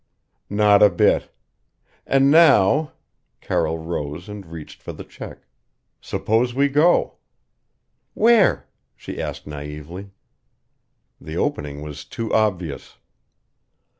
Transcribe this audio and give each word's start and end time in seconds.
"Not 0.49 0.81
a 0.81 0.89
bit. 0.89 1.29
And 2.07 2.31
now" 2.31 2.93
Carroll 3.39 3.77
rose 3.77 4.27
and 4.27 4.47
reached 4.47 4.81
for 4.81 4.93
the 4.93 5.03
check 5.03 5.45
"suppose 6.01 6.55
we 6.55 6.69
go?" 6.69 7.17
"Where?" 8.15 8.67
she 8.95 9.21
asked 9.21 9.45
naively. 9.45 10.09
The 11.19 11.37
opening 11.37 11.83
was 11.83 12.03
too 12.03 12.33
obvious. 12.33 12.97